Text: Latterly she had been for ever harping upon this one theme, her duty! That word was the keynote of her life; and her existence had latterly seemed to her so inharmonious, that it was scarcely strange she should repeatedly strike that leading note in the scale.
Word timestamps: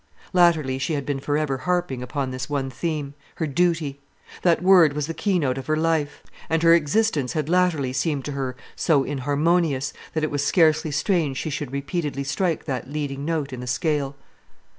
Latterly 0.33 0.79
she 0.79 0.93
had 0.93 1.05
been 1.05 1.19
for 1.19 1.37
ever 1.37 1.59
harping 1.59 2.01
upon 2.01 2.31
this 2.31 2.49
one 2.49 2.71
theme, 2.71 3.13
her 3.35 3.45
duty! 3.45 3.99
That 4.41 4.63
word 4.63 4.93
was 4.93 5.05
the 5.05 5.13
keynote 5.13 5.59
of 5.59 5.67
her 5.67 5.77
life; 5.77 6.23
and 6.49 6.63
her 6.63 6.73
existence 6.73 7.33
had 7.33 7.47
latterly 7.49 7.93
seemed 7.93 8.25
to 8.25 8.31
her 8.31 8.55
so 8.75 9.03
inharmonious, 9.03 9.93
that 10.15 10.23
it 10.23 10.31
was 10.31 10.43
scarcely 10.43 10.89
strange 10.89 11.37
she 11.37 11.51
should 11.51 11.71
repeatedly 11.71 12.23
strike 12.23 12.65
that 12.65 12.89
leading 12.89 13.25
note 13.25 13.53
in 13.53 13.59
the 13.59 13.67
scale. 13.67 14.15